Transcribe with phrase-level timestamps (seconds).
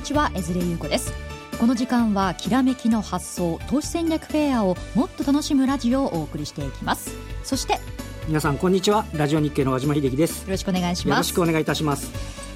[0.00, 1.12] にちは江連優子です。
[1.58, 7.14] この時間はきらめきの発想投資戦略フェアをもっと楽しむラジオをお送りしていきます。
[7.44, 7.78] そして
[8.26, 10.44] 皆さんこんにちはラジオ日経の和島秀樹です。
[10.44, 11.16] よろしくお願いします。
[11.16, 12.10] よろしくお願いいたします。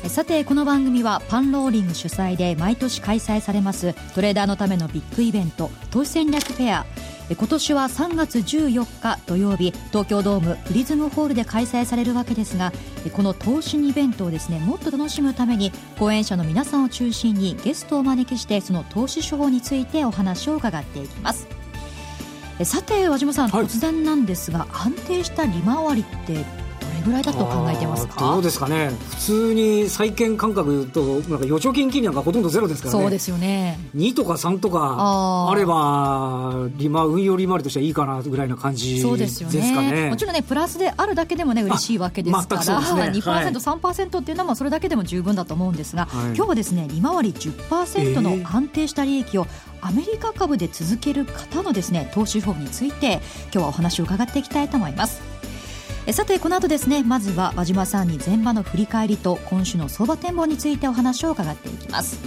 [0.08, 6.86] さてこの番組はパンローリング主催で毎年開催されますトレーダーのためのビッグイベント投資戦略フェア
[7.30, 12.72] 今年は3月14日土曜日東京ドームプリズムホールで開催されるわけですが
[13.14, 21.46] この投資イベントをですねもっと楽しむために講演者の皆さんを中心にゲストをお招きしてその投資手法についてお話を伺っていきます。
[22.62, 26.63] さて和島さん、はい、突然なんですが安定した利回りって
[27.04, 28.20] ぐらいだと考えてますか？
[28.20, 33.78] どうですかね、普通に債券感覚と、なんか預貯金金利なんかほとんどゼロですからね、そうですよね。
[33.94, 39.28] 2とか3とかあれば、利回運用利回りとしてはいいかなぐらいな感じですかね。
[39.28, 40.10] すね。
[40.10, 42.66] もちろんね、プラスであるだけでもね、嬉しいわけですから、ね、
[43.18, 49.46] 2%、はい、3%っていうのはそれだけでも十分だと思うんですが、はい、今日はですね、利回り10%の安定した利益を、
[49.86, 53.20] アメリカ株で続ける方のですね投資法について
[53.52, 55.33] 今日はお話を伺っていきたいと思います。
[56.12, 62.20] さてこの後ですねまずは和島さんに前場の振り返りと今週の相場展望についてお話を伺っていきます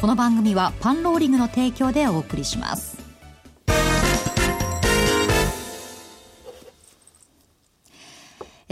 [0.00, 3.02] この番組はパンローリングの提供でお送りします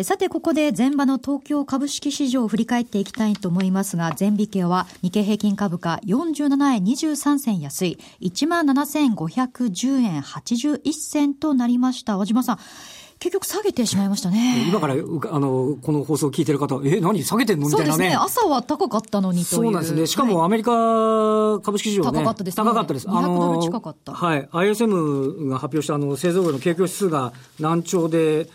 [0.02, 12.16] さて、ここで前場の東京株式市場を振り返っていきたいと思いますが、前日経は日経平均株価47円23銭安い、17,510円81銭となりました。
[12.16, 12.58] 和島さん、
[13.20, 14.64] 結局下げてしまいましたね。
[14.66, 17.68] 今からあのこの放送を聞いてる方、え、何下げてんの？
[17.68, 17.92] みたいなね。
[17.92, 18.16] そうですね。
[18.16, 20.06] 朝は高かったのにとそうなんですね。
[20.06, 23.06] しかもアメリカ株式市場ね、高かったです、ね、高かったです。
[23.06, 24.14] 200ドル近かった。
[24.14, 24.48] はい。
[24.52, 28.48] ISM が発表したあの製造業の景況指数が難聴で、え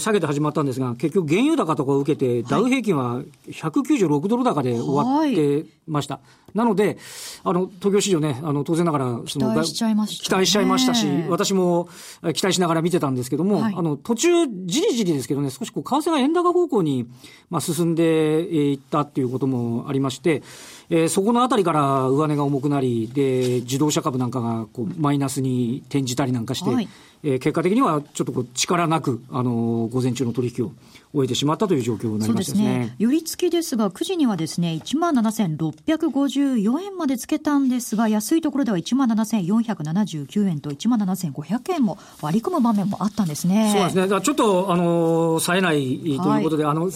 [0.00, 6.16] 下げて始まったんですが、結局原油高とかを受けて、ダウ平均は196ドル高で終わってました。
[6.16, 6.20] は
[6.54, 6.98] い、なので、
[7.44, 11.88] あの、東京市場ね、あの、当然ながら、その、期待しちゃいました、ね、期待しちゃいましたし、私も
[12.34, 14.28] 期待しながら見てたんですけども、はい、あの、途中、
[14.64, 17.06] じりじりですけどね、少しこう、為替が円高方向に、
[17.48, 20.42] まあ、進んでいったっていうこともありまして、
[20.90, 26.88] えー、そこのあたりから上値が重くなり、で、自動車株なんかが、こう、マイナスに転じたりなんかして、はい
[27.22, 30.72] えー、結果的にはちょっとこう力なく、あのー、午前中の取引を
[31.12, 32.64] 終えてしまったという状況になりましたね。
[32.64, 43.72] ね寄り付きですが、9時にはですね、1万7654円までつけたんですが、安いところでは1万7479円と1万7500円も割り込む場面もあったんですね。
[43.72, 44.20] そうですね。
[44.20, 46.90] ちょっと、あのー、冴えないということで、はい、あの、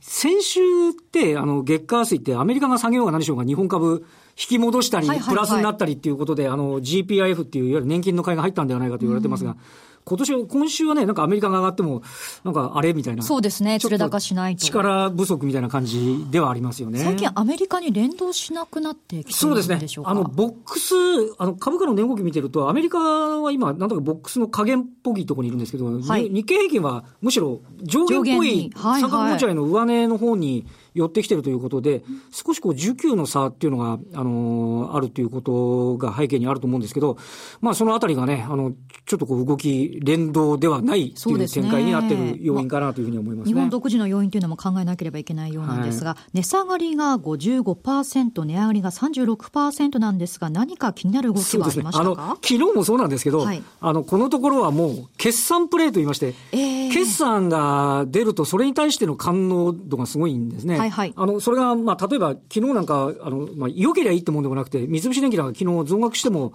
[0.00, 4.04] 先週って、あの、月火水ってアメリカが下げようが何しようが日本株、
[4.36, 9.56] 引き戻したり、プラスになったりっていうことで、あの、GPIF っていう、いわゆる年金の買いが入ったんではないかと言われてますが、
[10.06, 12.02] 今年、今週はね、なんかアメリカが上がっても、
[12.44, 12.92] なんかあれ？
[12.92, 13.22] みたいな。
[13.22, 14.66] そうですね、釣れ高しないと。
[14.66, 16.98] 力不足みたいな感じではありますよね。
[16.98, 20.10] 最近アメリカに連動しなくなってきてるんでしょうか？
[20.10, 20.24] そうですね。
[20.24, 20.94] あの、ボックス、
[21.38, 29.62] あの、株価の値動き見てると、アメリカは今、なんとかボックスの加減っぽいところにいるんですけど、はい、日経平均はむしろ上限っぽい三角持ち合いの？
[29.64, 37.18] 上値の方に、寄ってきてるということで、少しこう需給の差っていうのが、あのー、あるということが背景にあると思うんですけど、
[37.60, 38.72] まあそのあたりがね、あの、
[39.06, 43.54] ちょっとこう動き連動ではないという展開になってる要因かなというふうに思います、ね。
[43.54, 60.83] ま日本独自の要因というのも考えなければいけないようなんですが、はい、値下がりが55%、値上がりが36%なんですが、何か気になる動きはありましたか、ね、あの昨日もそうなんですけど、はい、あの、このところはもう決算プレーと言いまして、えー、決算が出るとそれに対しての感能度がすごいんですね。
[60.84, 61.12] はいはい。
[61.16, 66.52] あの、それが、まあ、例えば、昨日なんか、あの、まあ、良ければいいってもんでもなくて、三菱電機なんか昨日増額しても、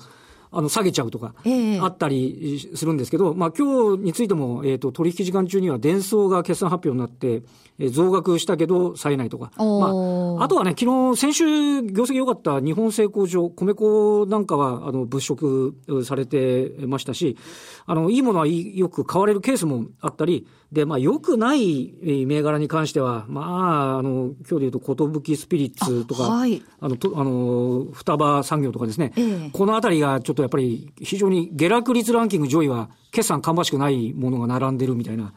[0.51, 1.33] あの、下げちゃうとか、
[1.81, 7.43] あったりするんですけど、えー、まあ、今日についても、えっ、ー、と、取引時間中には、電装が決算発表になって、えー、
[7.87, 9.51] 増額したけど、冴えないとか。
[9.57, 17.37] まあ、あとはね、昨日、先週、業績良かった日本製鋼所、米粉なんかは、あの、物色されてましたし、
[17.85, 35.33] あの、いいものはよく買われるケースもあったり、で、まあ、良くない銘柄に関しては、まあ、あの、今日で言うと、寿スピリッツとか、あはい、あの、とあの、双葉産業とかですね、えー、このあたりがちょっとやっぱり非常に下落率ランキング上位は、決算芳しくないものが並んでるみたいな、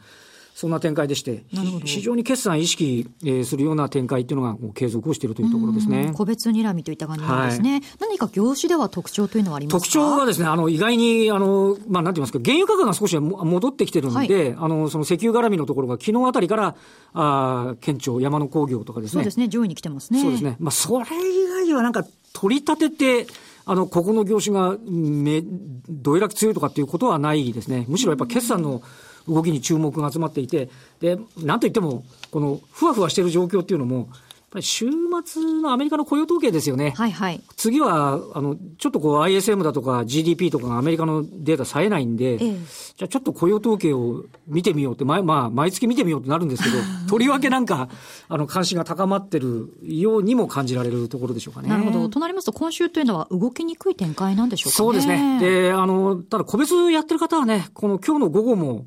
[0.55, 1.43] そんな展開でして、
[1.83, 6.13] 非常に決算意識、えー、するような展開っていうのが継続をしているというところですね。
[6.15, 9.79] 個別睨みといった感じなんですね、はい、何か業種では特徴というのはありますか？
[9.79, 16.75] 特徴はですね、あの、意外に、あの、まあ、なんて言いますか、原油価格が少し戻ってきてるんで、はい、あの、その石油絡みのところが昨日あたりから、
[17.15, 19.13] あ県庁、山の工業とかですね。
[19.15, 20.21] そうですね、上位に来てますね。
[20.21, 20.55] そうですね。
[20.59, 23.33] まあ、それ以外はなんか、取り立てて、
[23.65, 25.43] あの、ここの業種がめ、
[25.89, 27.85] どえらく強いとかっていうことはないですね。
[27.89, 28.81] むしろやっぱ決算の、うん
[29.27, 34.09] 動きに注目が集まっていて、で、なんといっても、このふわふわしている状況っていうのも、
[34.53, 34.85] ぱり週
[35.25, 36.93] 末のアメリカの雇用統計ですよね。
[36.95, 37.41] はいはい。
[37.57, 46.75] 次は、あの、ちょっとこう ISM だとか GDP とかがアメリカのデータ冴えないんで、ええ、じゃあちょっと雇用統計を見てみようって、まあ、毎月見てみようってなるんですけど、
[47.09, 47.89] とりわけなんか、
[48.29, 51.69] あの、関心が高まってるようにも感じられるところでしょうかね。
[51.69, 52.07] なるほど。
[52.09, 54.75] となりますと、今週というのは動きにくい展開なんでしょうかね。
[54.75, 55.39] そうですね。
[55.39, 58.85] で、あの、ただ個別やってる方はね、この今日の午後も、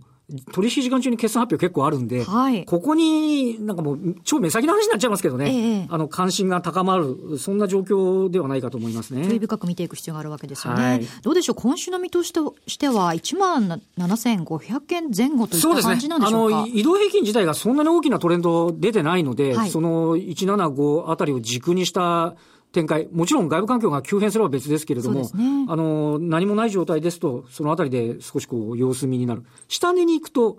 [0.52, 9.28] 取引時間中に決算発表結構あるんで、はい、ここになんかもう超目先の話になっちゃいますけどね、ええ、あの関心が高まる、そんな状況ではないかと思いますね。
[9.28, 10.82] 注意深く見ていく必要があるわけですよね。
[10.82, 22.34] はい、どうでしょう、今週の見通しとしては、1万7500円前後といった感じなんでしょうか、ね、あの移動平均自体がそんなに大きなトレンド出てないので、はい、その175あたりを軸にした
[22.76, 25.30] 展開、もちろん外部環境が急変すれば別ですけれども、ね、
[25.66, 29.44] あの何もない状態ですと、そのあたりで少しこう様子見になる。
[29.66, 30.58] 下値に行くと、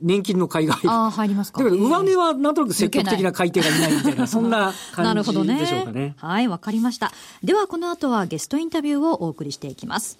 [0.00, 0.90] 年金の買いが入る。
[0.90, 1.62] ああ、入りますか。
[1.62, 5.32] だ上値はなんとなく積極的な買い手がいないみたいな、そんな 感じで
[5.66, 6.00] しょうかね。
[6.00, 7.12] ねはい、わかりました。
[7.44, 10.18] では、この後はゲストインタビューをお送りしていきます。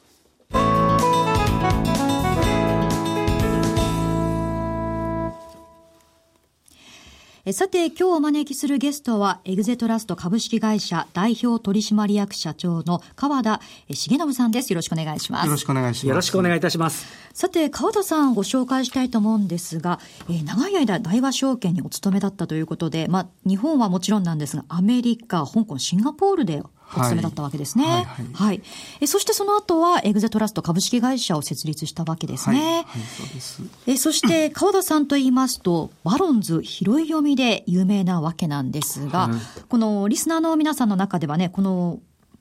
[7.52, 14.72] さて、今日お招きするゲストは、エグゼトラスト株式会社代表取締役社長の川田重信さんです。
[14.72, 15.46] よろしくお願いします。
[15.46, 16.06] よろしくお願いします。
[16.08, 17.06] よろしくお願いいたします。
[17.32, 19.98] さて、川田さんご紹介したいと思うんですが、
[20.28, 26.62] えー、長い間大和証券にお勤めだったということで、まあ、日本はもちろんなんですが、アメリカ、香港、シンガポールで
[26.96, 27.84] お勤めだったわけですね。
[27.84, 27.94] はい。
[27.94, 28.62] はいはいはい、
[29.00, 32.58] えそしてその後は、エグゼトラスト株式会社を設立したわけですね。
[32.58, 33.62] はい、はい、そうです。
[33.86, 42.00] えそして、 川田さんと言いますと、バロンズ拾い読みで有名なわけなんですが、はい、このリスナーの皆さんの中ではね、この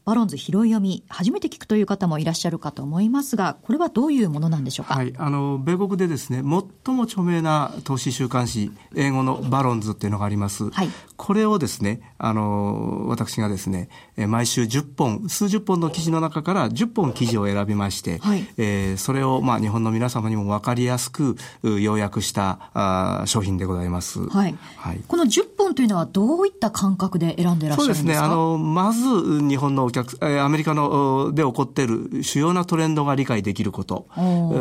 [0.09, 4.95] バロンズ拾い読み、初めて聞くという方もいらっしゃるかと思いますが、これはどういうものなんでしょうか？
[4.95, 10.71] はい、あの米国でですね、最も著名な投資週刊誌、英語のバロンズっていうのがあります。
[10.71, 24.27] はい、これをですね、あの私がですね、毎週10本、数十本の記事の中から10本記事を選びまして、はい、えー、それをまあ日本の皆様にも分かりやすく要約したあ商品でございます。
[24.27, 24.57] はい。
[24.77, 28.07] はい、この10本というのはどういった感覚で選んでいらっしゃるんですか？
[28.07, 28.17] そうですね。
[28.17, 34.07] あのまず日本のお客アメリカので起こっている主要なトレンドが理解できること、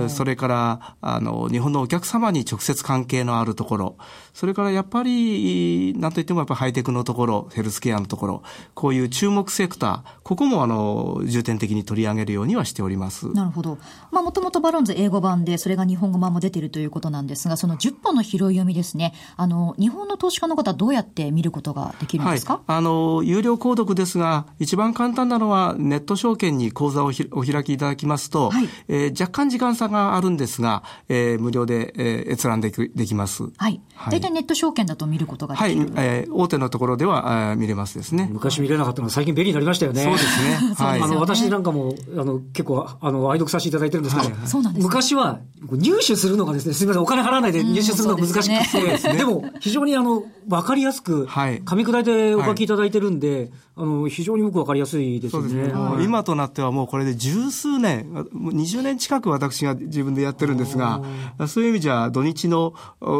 [0.08, 3.96] それからあの日本のお客様に直接関係のあるところ、
[4.38, 8.42] それからやっぱり、なんといってもやっぱハイテクのところ、ヘルスケアのところ、
[8.74, 13.28] こういう注目セクター、ここもあの重点的に取り上げるようにはしております。
[13.32, 13.78] なるほど。
[14.12, 19.12] まあもともとバロンズ英語版で、それが日本語版も出ているということなんですが、その10本の拾い読みですね。
[19.36, 33.44] あの、日本の投資家の方はどうやって見ることができるんですか、はい、あの、有料購読ですが、一番簡単なのはネット証券に口座をお開きいただきますと、はい、えー、若干時間差があるんですが、えー、無料で、えー、閲覧できできます。
[33.56, 33.80] はい。
[33.94, 38.28] はい、ネット証券だと見ることができる、はい、えー、大手のところでは、見れますですね。
[38.32, 40.02] 昔見れなかったのは最近便利になりましたよね。
[40.02, 40.74] そうですね。
[40.74, 41.00] はい。
[41.02, 45.40] あの、私なんかも、あの、結構、あの、愛読させていただいてるんですけど、はい、そうなんです、昔は、
[45.70, 55.30] 入手するのがですね、すみません、お金払わないで入手するのが難しくて、でね、でも、非常にあの、わかりやすく、はい、噛み砕いてお書きいただいてるんで、あの、非常によくわかりやすいですね。
[55.30, 56.04] そうですね。
[56.04, 61.02] 今となってはもうこれで十数年、20年近く私が自分でやってるんですが、
[61.46, 62.74] そういう意味じゃ、土日の、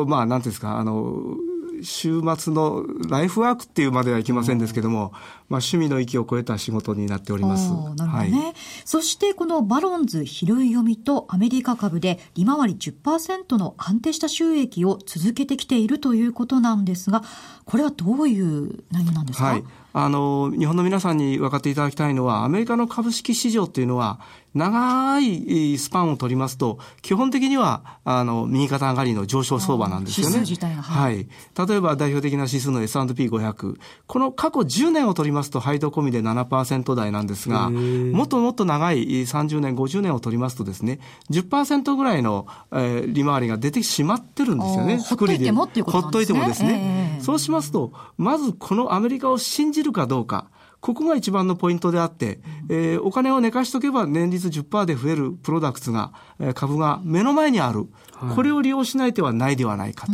[0.07, 1.37] まあ、なんていうんですか、あの、
[1.83, 5.13] 週末のライフワークっていうまではいきませんですけども、
[5.49, 7.71] まあ、趣味の域を超えた仕事になっております。
[7.71, 8.55] なるほどね、はい、
[8.85, 17.23] そしてこのバロンズ拾い読みとアメリカ株で利回り10%の安定した収益を続けてきているということなんですが、
[17.65, 19.65] これはどういう内容なんですか、はい
[20.05, 24.21] あの、日本の皆さんに分かっていただきたいのは、アメリカの株式市場っていうのは、
[24.55, 30.37] 長いスパンを取りますと、基本的には、あの、右肩上がりの上昇相場なんですよね。
[30.37, 31.15] 指数自体は、はい。
[31.15, 31.69] はい。
[31.69, 33.77] 例えば代表的な指数の S&P500。
[34.07, 41.01] この過去10年を取りますと、配当込みで7%台なんですが、もっともっと長い30年、50年を取りますとですね、
[41.31, 44.99] 10%ぐらいの、えー、利回りが出てしまってるんですよね。
[44.99, 46.03] ほっといてもっていうことですね。
[46.03, 47.17] ほっといてもですね。
[47.19, 50.47] えー、そうしますと、まずこのアメリカを信じるかどうか。
[50.81, 52.39] ここが一番のポイントであって、
[52.71, 60.13] えー、お金を寝かしとけば年率10%で増えるプロダクツが、えー、株が目の前にある、はい、これを利用しない手はないではないかと。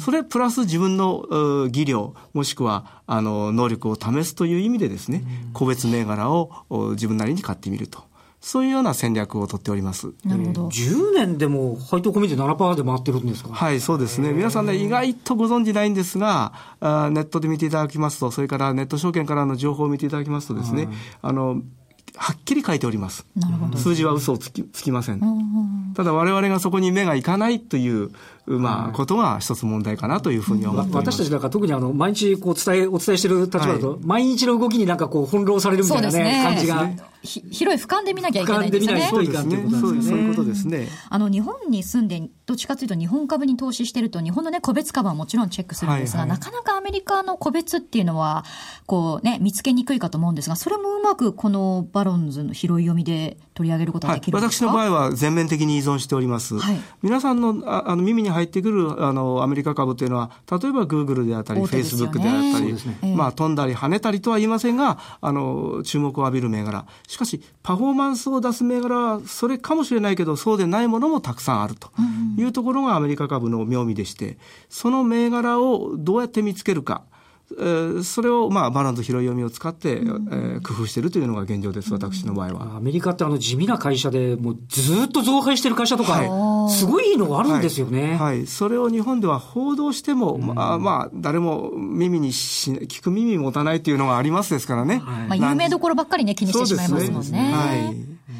[0.00, 6.50] それプラス自分の技量、もしくはあの能力を試すという意味でですね、個別銘柄を
[6.92, 8.09] 自分なりに買ってみると。
[8.40, 10.12] そういうような戦略を取っております。
[10.24, 10.68] なるほど。
[10.68, 13.50] 10年でも配当込みで7%で回ってるんですか？
[13.52, 14.32] はい、そうですね。
[14.32, 21.62] 皆さんね、意外とご存じないんですが、あネットで見ていただきますと、それからネット証券からの情報を見ていただきますとですね、はい、あの、
[22.16, 23.26] はっきり書いております。
[23.36, 23.78] なるほど。
[23.78, 25.20] 数字は嘘をつきつきません。
[25.94, 28.10] ただ我々がそこに目がいかないという
[28.46, 37.10] まあ、ことが一つ問題かなというふうに思って私たちなんか特にあの、毎日こう伝え、お伝えしてる立場だと、はい、毎日の動きになんかこう翻弄されるみたいなね、ね感じが。
[37.22, 38.94] 広い俯瞰で見なきゃいけないですね。
[38.94, 40.02] 俯瞰で見ないといかんというですね。
[40.02, 40.88] そういうことですね。
[41.10, 48.44] あの、日本に住んで、どっちかというと日本株に投資してると、日本のね、個別株はもちろんチェックするんですが、はいはい、なかなかアメリカの個別っていうのは、
[48.86, 56.58] こうね、見つけにくいかと思うんですが、それもうまくこのバロンズの拾い読みで取り上げることができるんですか、はい、私の場合は全面的に依存しております。
[56.58, 66.86] はい、皆さんのああの耳に入ってくるあのアメリカ株というのは、例えばグーグルであったり、フェイスブックであったり、ね、まあ飛んだり跳ねたりとは言いませんが、あの、注目を浴びる銘柄。
[67.06, 71.90] しかし、パフォーマンスを出す銘柄はそれかもしれないけど、そうでないものもたくさんあると
[72.36, 77.02] いうところがアメリカ株の妙味でして、その銘柄をどうやって見つけるか。
[77.58, 82.76] えー、それを、まあ、バランス拾い読みを使って、うん、えー、工夫しているというのが現状です、私の場合は。
[82.76, 88.38] アメリカってあの地味な会社で、もうずっと増配してる会社とか、はい、すごいのがあるんですよね、はい。
[88.38, 88.46] はい。
[88.46, 95.02] それを日本では報道しても、うん、まあ、まあ、誰も耳にし、聞く耳持たないっていうのがありますですからね。
[95.04, 97.42] はい、まあ、有名どころばっかりね、気にしてしまいますもんね。
[97.48, 97.96] ねはい。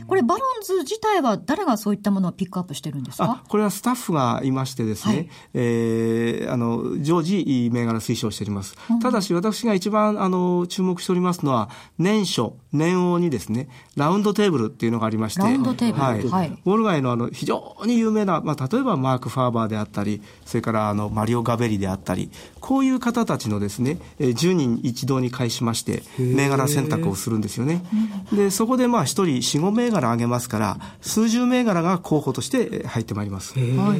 [0.07, 3.45] これ、バロンズ自体は誰がそういったものをピックアップしてるんですか？
[3.49, 8.75] これはスタッフがいましてですね、はい、えー、あの、常時銘柄推奨しております。
[9.01, 16.25] うん、ただし、私が一番、あの、注目しておりますのは、年初、年王にですね、ラウンドテーブルっていうのがありまして、ラウンドテーブルはい。
[16.29, 22.31] はい、ウォール街のあの、非常に有名な、まあ、例えばマーク・ファーバーであったり、それからあの、マリオ・ガベリであったり、
[22.61, 27.83] こういう方たちのですね、10人一堂に会しまして、銘柄選択をするんですよね。
[28.33, 33.55] で、そこでまあ、一人4、5銘柄上げますから、数十銘柄が候補として入ってまいります。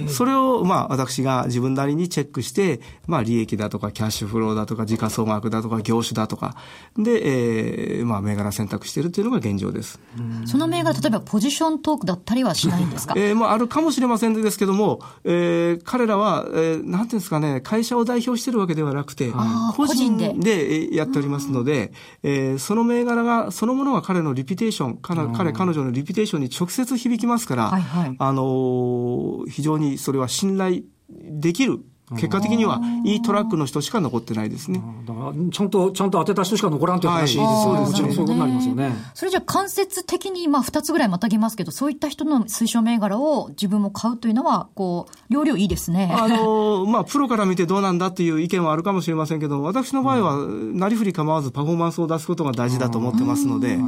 [0.09, 6.57] それを、まあ、私が自分なりにチェックして、まあ、利益だとか、キャッシュフローだとか、時価総額だとか、業種だとか、
[6.97, 9.99] で、えー、まあ、銘柄選択しているというのが現状です。
[10.47, 13.15] その銘柄、例えばポジショントークだったりはしないんですか？
[13.19, 19.33] えー、まあ、あるかもしれませんですけども、えー、彼らは、えー、なんていうんですかね、会社を代表してるわけではなくて、
[19.77, 20.91] 個人で。
[20.93, 21.93] やっておりますので、
[22.23, 31.81] えー、その銘柄が、そのものが彼のリピテーション、彼、彼女のリピテーションに直接響きますから、はいはい、あの、非常にそれは信頼できる
[32.17, 34.83] 結果的にはいいトラックの人しか残ってないですね。
[35.07, 37.49] だからちゃんと、ちゃんと当てた人しか残らんという話ですよね。
[37.49, 37.99] はい、そうですね。
[37.99, 38.93] そういうことになりますよね。
[39.15, 46.13] それじゃ間接的に、まあ、二つぐらいまたぎますけど、そういった人の推奨銘柄を自分も買うというのは、こう、両々いいですね。
[46.13, 53.79] あの、まあ、プロから見てどうなんだっていう意見はあるかもしれませんけど、私の場合は、なりふり構わずパフォーマンスを出すことが大事だと思ってますので、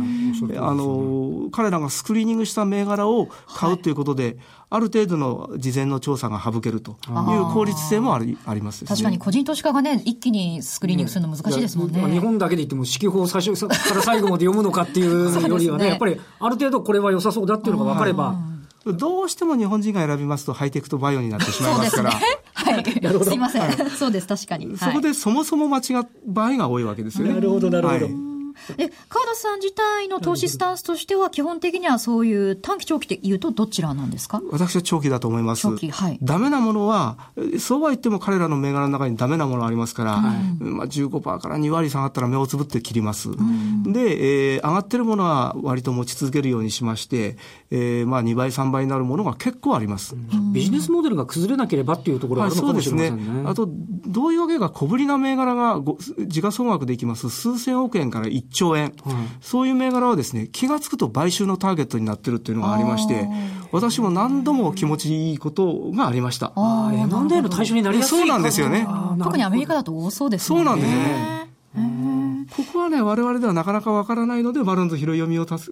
[0.59, 4.37] あの、彼らがスクリーニングした銘柄を買うということで、はい
[4.73, 12.01] ある程度の事前の調査が省けるという効率性もありあります、ね、確かに個人投資家がね、一気にスクリーニングするの難しいですもんね。
[12.11, 18.37] 日本だけで言っても、指揮法最初から最後まで読むのかっていう よりはね、ねやっぱりある程度これは良さそうだっていうのが分かれば。
[18.85, 22.11] どうしても日本人が選びますとハイテクとバイオになってしまいますから。
[22.11, 22.21] ね、
[22.53, 22.85] はい。
[23.25, 23.91] すいません。
[23.91, 24.77] そうです、確かに。
[24.77, 27.35] そこでそもそも間違う場合が多いわけですよね。
[27.35, 28.05] なるほど、なるほど。
[28.07, 28.32] はい
[28.79, 34.41] え、川田さん自体の投資スタンスとしては、基本的にはそういう短期長期で言うとどちらなんですか？
[34.51, 35.63] 私は長期だと思います。
[35.63, 36.19] 長期、はい。
[36.23, 37.19] ダメなものは、
[37.59, 43.31] そうは言っても彼らの銘柄の中にダメなものありますから、はい、まあ15%から2割下がったら目をつぶって切ります。
[43.31, 47.37] で、えー、上がってるものは割と持ち続けるようにしまして、
[47.71, 50.15] えー、まあ2倍、3倍になるものが結構あります。
[50.53, 53.45] ビジネスモデルが崩れなければっていうところがあるのかもしれませんね。
[53.45, 53.83] はい、そうですね。
[53.83, 55.81] あと、どういうわけか小ぶりな銘柄が
[56.27, 58.93] 時価総額でいきます数千億円から1兆円、はい、
[59.41, 63.29] そういう銘柄はですね、気がつくと買収のターゲットになってるっていうのがありまして、
[63.71, 66.53] 私も何度も気持ちいいことがありました。
[66.55, 68.87] ああ、M&A の対象になりやすいそうなんですよね。
[69.19, 70.59] 特にアメリカだと多そうですね。
[70.59, 71.42] そうなんですね。
[71.75, 75.71] ここはね、我々ではなかなかわからないので、バロンズ拾い読みをたす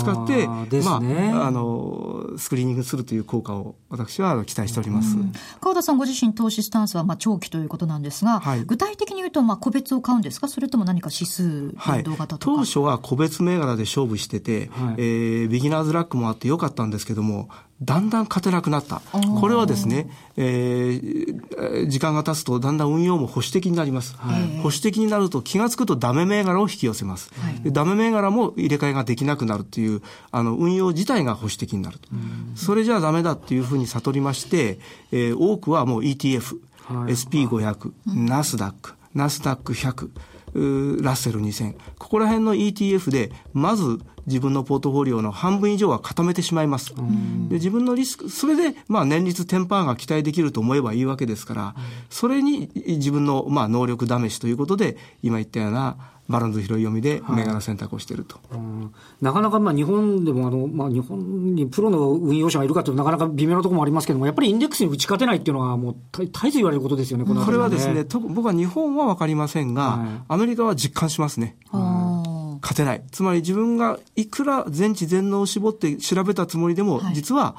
[0.00, 1.02] 使って、ね、ま
[1.42, 5.16] あ、あの、スクリーニングするという効果を私は期待しております。
[5.60, 10.48] 川田さんご自身投資スタンスは、まあ、長期ということなんですが、はい、具体的に言うと、まあ、個別を買うんですか？
[10.48, 12.04] それとも何か指数、はい、
[12.38, 17.48] 当初は個別銘柄で勝負してて、はい、えー、ビギナーズラックもあってよかったんですけども、
[17.82, 19.02] だんだん勝てなくなった。
[19.40, 24.16] これはですね、えー、時間が経つとだんだん運用も保守的になります。
[24.16, 27.30] はい、保守的になると気がつくとダメ銘柄を引き寄せます。
[27.40, 32.08] はい、ダメ銘柄も入れ替えができなくなるっていう、あの、運用自体が保守的になると。
[32.54, 34.78] それじゃあダメだっていうふうに悟りまして、
[35.10, 41.74] えー、多くはもう ETF、はい、SP500、ナスダック、ナスダック100、ラッセル2000。
[41.98, 46.94] ここら辺の ETF で、まず自分のポートフォリオの半分以上は固めてしまいます。
[47.48, 51.74] で自分のリスク、それで、まあ、年率10%が期待できると思えばいいわけですから、
[52.10, 55.96] それに自分の、まあ、能力試しということで、今言ったような、
[56.28, 71.56] バランス広い読みで銘柄選択をしていると、はいなかなかまあ日本でもあの、まあ、日本にプロの運用者がいるかというとなかなか微妙なところもありますけれども、やっぱりインデックスに打ち勝てないっていうのは、もう絶えず言われることですよね、ここれはですね、僕は日本は分かりませんが、はい、アメリカは実感しますね。
[72.64, 73.04] 勝てない。
[73.12, 77.56] つまり自分がいくら全知全能を絞って調べたつもりでも、はい、実は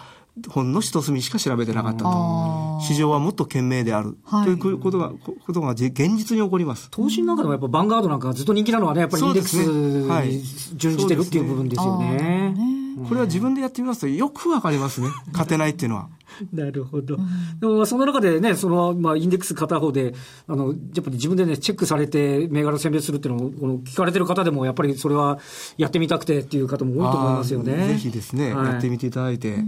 [0.50, 2.80] ほんの一隅しか調べてなかったと。
[2.82, 4.18] 市場はもっと賢明である。
[4.24, 5.12] はい、ということが、
[5.46, 6.90] ことが現実に起こります。
[6.90, 12.85] 投資の中でもやっぱバンガードなんかずっと人気なのはね、やっぱりインデックスに準じてるっていう部分ですよね。
[13.08, 15.10] これは自分でやってみますとよくわかりますね。
[15.32, 16.10] 勝てないっていうのは。
[16.54, 17.18] なるほど。
[17.60, 20.14] でも、その中でね、その、まあ、インデックス片方で、
[20.48, 25.40] あの、やっぱり自分でね、チェックされて、銘柄選別するっていうのを、この、聞かれてる方でも、やっぱりそれは
[25.78, 27.88] やってみたくてっていう方も多いと思いますよね。
[27.88, 29.64] ぜひですね、はい、やってみていただいて。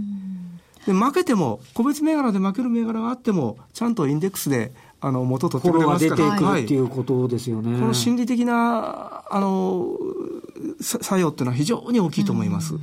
[0.86, 6.30] で、負けても、個別銘柄で負ける銘柄があっても、ちゃんとインデックスで、あの、元取ってくれますから。
[6.30, 7.78] 出ていくっていうことですよね。
[7.78, 9.96] この心理的な、あの、
[10.80, 12.74] 作用っていうのは非常に大きいと思います。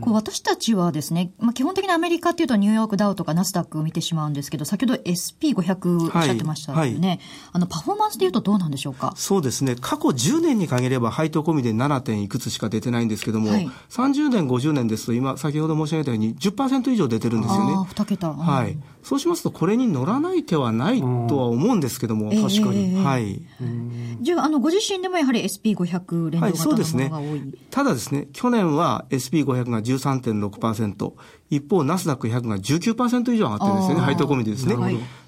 [0.00, 7.20] こう私たちはですね、まあ、基本的にアメリカっていうとニューヨークダウとかナスダックを見てしまうんですけど、先ほど SP500 おっしゃってましたよね、はいはい、
[7.52, 9.12] あのパフォーマンスでいうとどうなんでしょうか？
[9.16, 12.00] そうですね、過去10年に限れば配当込みで 7.
[12.00, 17.74] 点いくつしか出てないんですけども、はい、30年、50年ですと、今、先ほど申し上げたように10%以上出てるんですよね。
[17.74, 18.78] あ2桁、はい。
[19.02, 21.06] そうしますと、これに乗らない手はないと
[21.38, 22.94] は思うんですけども、確かに。
[22.94, 23.42] えー、はい。
[24.20, 27.27] じゃあ、あの、ご自身でもやはり SP500 連動型のものが多い、はい、ね、
[27.70, 31.12] ただですね、去年は SP500 が13.6%、
[31.50, 34.76] 一方、ナスダック100が19%以上上がってるんですよね、配当込みでですね。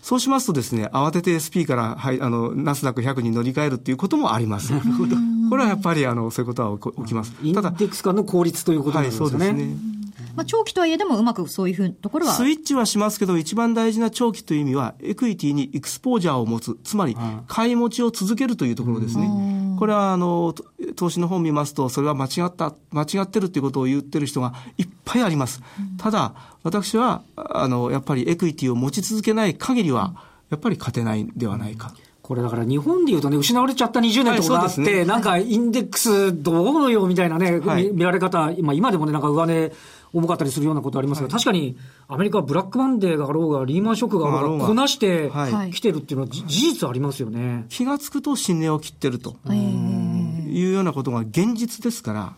[0.03, 4.73] そうしますとですね、慌てて SP から、はい、あの、ナスダック100に乗り換えるっていうこともあります。
[4.73, 5.17] なるほど。
[5.51, 7.33] これはやっぱり、あの、そういうことは起きます。
[7.33, 9.21] ただ、インデックス間の効率ということなんですね。
[9.21, 10.00] はい、そうですね。
[10.41, 12.33] まあ、長期とはいえでもうまくそういうふうなところは。
[12.33, 17.15] スイッチはしますけど、一番大事な長期という意味は、エクイティにエクスポージャーを持つ、つまり、
[17.47, 19.77] 買い持ちを続けるというところですね。
[19.79, 20.55] これは、あの、
[20.97, 25.61] 投資の本見ますと、それは間違った、間違ってるっていうことを言ってる人がいっぱいあります。
[25.99, 26.33] ただ、
[26.63, 30.15] 私は、あの、やっぱりエクイティを持ち続けない限りは、
[30.49, 31.93] やっぱり勝てないんではないか。
[32.31, 39.73] これだから日本でいうとね、失われちゃった20年とかがあって、はいね、なんかインデックスどうのよみたいなね、はい、見られ方、今今でもね、なんか上値
[40.13, 41.77] 重かったりするようなことありますが、はい、確かに
[42.09, 45.31] アメリカはブラックマンデーがあろうが、リーマンショックがあろうが、こなして
[45.73, 47.67] きてるっていうのは、事実ありますよね。
[47.69, 52.35] 気がつくと新値を切ってるというようなことが現実ですから、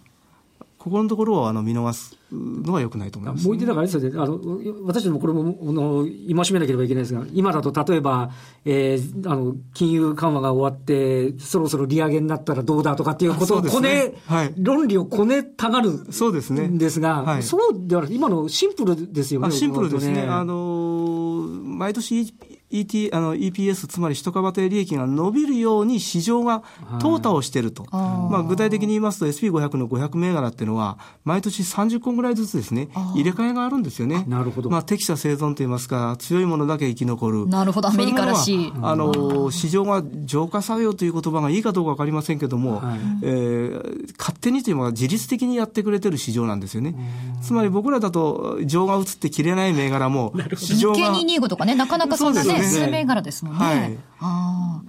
[0.83, 8.33] ここのところをあの見逃すのはよくないと思います、ね、もう一点だからあれですよね、あの私どもこれもあの戒めなければいけないですが、今だと例えば、
[8.65, 14.15] えー、あの金融緩和が終わって、そろそろ利上げになったらどうだとかっていうことをこね、ね。
[14.27, 20.23] はい、論理をこねたがるそうですねですが、はい、そうではなくて、今のシンプルですよね、シンプルですね。
[20.23, 22.35] あの毎年
[22.73, 26.63] ET、あの EPS、つまり一株当利益が伸びるように市場が
[26.99, 27.85] 淘汰をしていると。
[27.85, 34.25] はい、まあ、具体的に言いますと SP500 の500銘柄っていうのは、毎年30個ぐらいずつですね、入れ替えがあるんですよね。
[34.27, 34.71] なるほど。
[34.71, 37.47] まあ、適者生存といいますか、強いものだけ生き残る。
[37.47, 38.73] なるほど、アメリカらしい。
[38.83, 46.95] あの、市場が浄化作用という言葉がいいかどうかわかりませんけども、はい、えー、勝手にというのは自律的にやってくれてる市場なんですよね。
[47.43, 50.99] つまり僕らだと、情が移って切れない銘柄も、市場が。
[51.15, 53.65] 225とかね、なかなかそんなね、数銘柄ですもんね。
[53.65, 54.83] はい、あ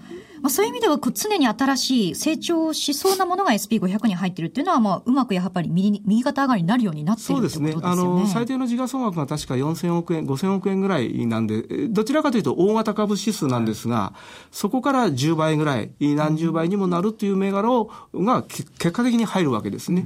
[0.44, 7.74] まあ、そういう意味では常に新しい成長しそうなものが SP500 に入ってるっていうのは、まあ、うまくやっぱり右右肩上がりになるようになってるそうですね。
[7.82, 14.20] あの、最低の時価総額が確か4000億円、5000億円ぐらいなんで、どちらかというと大型株指数なんですが、はい、
[14.52, 20.04] そこから10倍ぐらい、何十倍にもなるっていう銘柄を、が結果的に入るわけですね。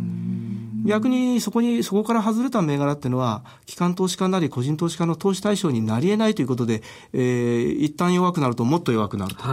[0.86, 9.44] 逆にそこに、そこから外れた銘柄っていうのは、機関投資家なり個人投資家の投資対象になり得ないということで、えー、一旦弱くなるともっと弱くなると。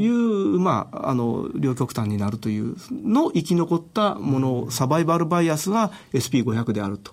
[0.00, 7.12] い、う、まあ、あの、両極端になるというの生き残ったもの、サバイバルバイアスが SP500 であると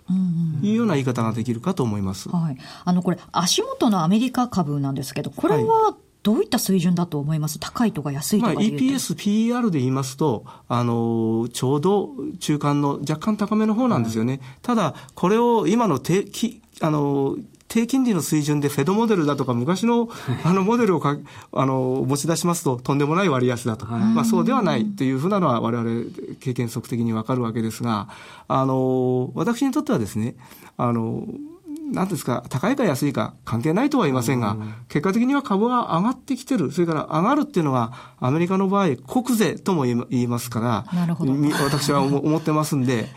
[0.61, 2.29] いうような言い方ができるかと思います。
[2.29, 2.57] はい。
[2.83, 7.59] あの、これ、足元のアメリカ株なんですけど、これは、どういった水準だと思います？
[7.59, 12.09] 高いとか安いとかまあ、EPS、PER で言いますと、あの、ちょうど
[12.39, 14.41] 中間の若干高めの方なんですよね。
[14.63, 17.35] ただ、これを今の低、きあの、
[17.67, 20.09] 低金利の水準でフェドモデルだとか昔の
[20.43, 21.17] あのモデルをか
[21.51, 26.05] あの持ち出しますととんでもない割安だと、まあ、そうではないというふうなのは我々
[26.39, 28.07] 経験則的にわかるわけですが
[28.47, 30.35] あの私にとってはですね
[30.77, 31.25] あの
[31.91, 34.57] なんですか、高いか安いか関係ないとは言いませんが、
[34.89, 36.71] 結果的には株は上がってきてる。
[36.71, 40.85] それから上がるっていうのは、アメリカの場合、国税とも言いますから、
[41.63, 43.07] 私は思ってますんで、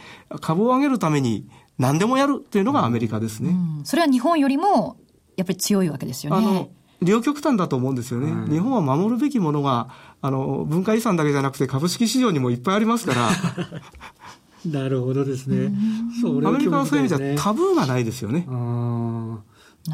[0.40, 3.50] 株を上げるために何でもやるっていうのがアメリカですね。
[3.50, 4.96] うん、それは日本よりも、
[5.36, 6.46] やっぱり強いわけですよね。
[6.46, 6.68] あの
[7.00, 8.50] 両極端だと思うんですよね。
[8.50, 9.88] 日本は守るべきものが、
[10.20, 13.30] あの、文化遺産だけじゃなくて株式市場にもいっぱいありますから。
[14.66, 15.72] なるほどですね。
[16.20, 18.46] そうアメリカはそういう意味じゃタブーがないですよね。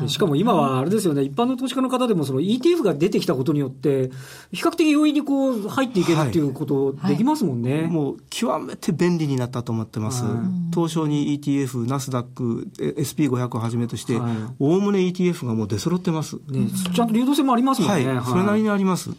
[0.09, 4.11] しかも今はあれですよね、一般の投資家の方でもその ETF が出てきたことによって、
[4.50, 7.70] 比較的容易にこう入っていけるっていうことできますもんね。
[7.70, 10.24] はいはい、もう極めて便利になったと思ってます。
[10.24, 10.35] はい、
[10.74, 14.20] 東証に ETF、ナスダック、SP500 をはじめとして、
[14.59, 16.38] おおむね ETF がもう出揃ってます。
[16.48, 18.07] ね、ちゃんと流動性もありますもんね。
[18.09, 19.11] はい、それなりにあります。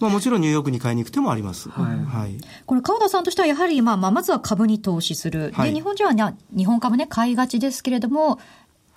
[0.00, 1.70] まあ、もちろんニューヨークに買いに行く手もあります。
[1.70, 2.04] はい。
[2.04, 2.36] はい、
[2.66, 5.52] これ、川田さんとしては、やはり、まあ、まあ、まずは株に投資する。
[5.58, 8.38] で、日本人は、ね、日本株ね、買いがちですけれども、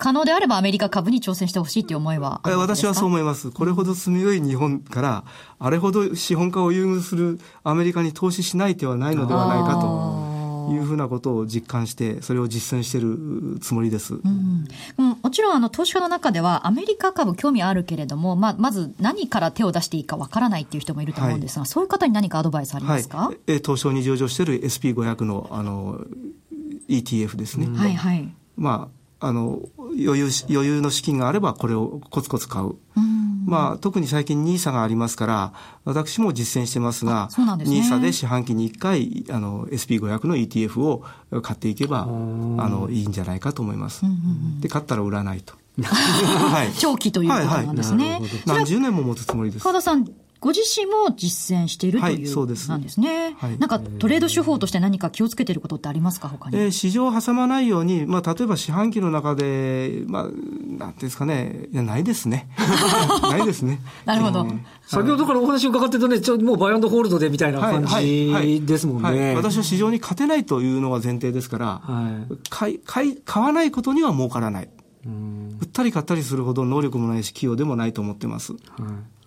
[0.00, 3.50] 可能であればアメリカ株に挑戦してほしいという思いは私はそう思います。
[3.50, 5.24] これほど住みよい日本から、
[5.58, 10.29] あれほど資本家を優遇するアメリカに投資しない手はないのではないかと。
[10.72, 14.14] いうふうなことを実感して、それを実践しているつもりです。
[14.14, 14.66] うん、
[15.22, 26.00] もちろん、あの、投資家の中では、アメリカ株興味あるけれども、まあ、まず何から手を出していいかわからないっていう人もいると思うんですが、はい、そういう方に何かアドバイスありますか、はい、え東証に上場している SP500 の、あの、
[26.88, 27.68] ETF ですね。
[27.76, 28.28] はいはい。
[28.56, 28.88] ま
[29.20, 32.76] あ、あの余裕余裕の資金があればこれをコツコツ買う。
[33.44, 35.52] まあ、特に最近 NISA がありますから、
[35.84, 41.04] 私も実践してますが、ね、NISA で四半期に1回、あの、SP500 の ETF を
[41.42, 44.02] 買っていけば、あの、いいんじゃないかと思います。
[44.60, 45.54] で、買ったら売らないと。
[45.82, 48.04] はい、長期ということなんですね。
[48.04, 49.62] はいはい、何十年も持つつもりです。
[49.62, 50.06] 川田さん、
[50.40, 53.36] ご自身も実践しているということなんですね。
[53.38, 56.56] はい、なんかトレード手法として何か気をつけていることってありますか、他に。
[56.56, 60.24] えー、市場を挟まないように、まあ、例えば四半期の中で、まあ、
[60.78, 62.48] なんですかね、いや、ないですね。
[63.22, 63.80] ないですね。
[64.06, 64.46] なるほど。
[64.86, 69.34] 先ほどからお話を伺ってるとね、ちょもうバイアンドホールドでみたいな感じですもんね。
[69.36, 74.70] 私は市場に勝てないというのが前提ですから、はい、買い買い買わないことには儲からない。
[75.70, 78.52] 売ったり買ったりするほど能力もないし、企業でもないと思ってます。
[78.52, 78.60] はい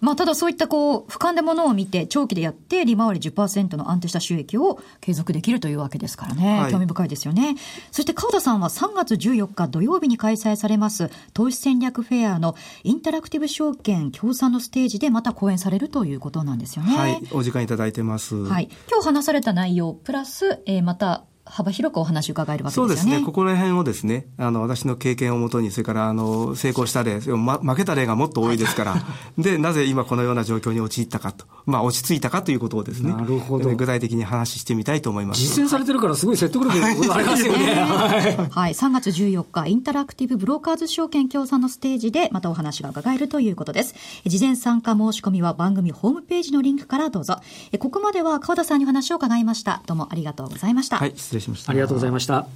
[0.01, 6.59] まあ、ただそういったこう、俯瞰でものを見て、長期でやって、利回り10%の安定した収益を継続できるというわけですからね。
[6.59, 7.55] はい、興味深いですよね。
[7.89, 16.97] そして川田さんは3月14日土曜日に開催されます、投資戦略フェアのインタラクティブ証券協賛のステージでまた講演されるということなんですよね。
[16.97, 17.21] はい。
[17.31, 18.35] お時間いただいてます。
[18.35, 18.67] はい。
[18.91, 22.87] 今日話された内容、プラス、えー、また、幅広くお話伺えるわけですね。
[22.87, 23.23] そうですね。
[23.23, 28.95] ここら辺をですね、あの、私の経験をもとに、それから、あの、成功した例、ま、負けた例がもっと多いですから、
[29.37, 33.69] で、なぜ今このような状況に陥ったかと、まあ、落ち着いたかということをですね、なるほど。
[33.75, 35.41] 具体的に話してみたいと思います。
[35.41, 37.75] 実践されてるからすごい説得力がありますよね。
[38.49, 38.73] はい。
[38.73, 43.93] 3月14日、インタラクティブブローカーズ証券協賛のステージで、またお話が伺えるということです。
[44.25, 47.37] 事前参加申し込みは番組ホームページのリンクからどうぞ。
[47.79, 49.83] ここまでは川田さんに話を伺いました。
[49.85, 50.97] どうもありがとうございました。
[50.97, 51.71] はい、失礼しました。
[51.71, 52.47] ありがとうございました。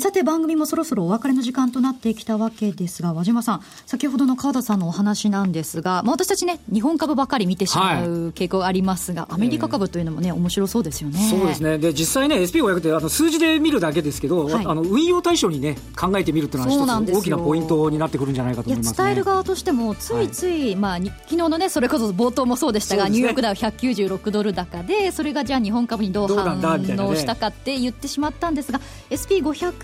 [0.00, 11.18] さて番組もそろそろお別れの時間となってきたわけですが和島さん先ほどの川田さんのお話なんですが、まあ、私たちね日本株ばかり見てしまう傾向ありますが、はい、アメリカ株というのもね、えー、面白そうですよね。
[11.30, 11.78] そうですね。
[11.78, 28.80] で実際ね SP500 ってあの数字で見るだけですけど、はい、あの運用対象にね考えてみるというのは一つ大きなポイントになってくるんじゃないかと思います、ね、伝える側としてもついつい、はい、まあ昨日のねそれこそ冒頭もそうでしたが、ね、ニューヨークダウ196ドル高でそれがじゃあ日本株にどう反応したかって言ってしまったんですが
[29.10, 29.83] SP500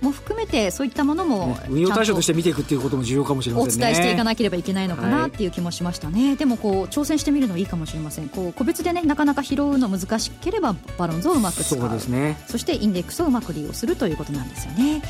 [0.00, 8.28] も含めてそういったものも、ね、運用対象として見ていくっていうことも重要かもしれません、ね、お伝えしていかなければいけないのかなっていう気もしましたね、はい、でもこう挑戦してみるのいいかもしれません。
[8.28, 11.78] こう個別でねなかなか拾うの難しければバロンズをうまく使う。
[11.78, 15.02] そうです、ね、そしてインデックスをうまく利用するということなんですよね。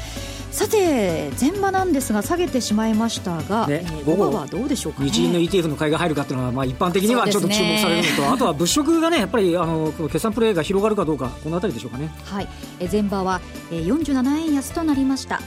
[0.55, 12.09] さて前場なんですが下げてしまいましたが、ね、午後はどうでしょうか、ね、日銀の ETF の買いが入るかっていうのは、まあ、一般的にはちょっと注目されるのと、ね、あとは物色がねやっぱりあの決算プレーが広がるかどうかこの辺りでしょうかね。
[12.25, 12.49] はい。
[12.90, 13.40] 前場は
[13.71, 15.40] 47円安となりました。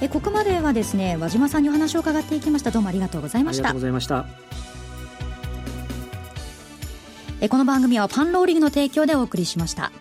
[0.00, 2.72] えここまではですね和島さんにお話を伺っていきました。
[2.72, 3.68] どうもありがとうございました。
[3.70, 4.26] ありがとうございました。
[7.40, 9.92] えこの番組はパンローリングの提供でお送りしました